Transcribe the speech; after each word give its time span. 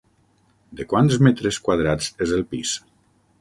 De 0.79 0.87
quants 0.93 1.17
metres 1.27 1.59
quadrats 1.67 2.09
és 2.27 2.35
el 2.39 2.43
pis? 2.55 2.73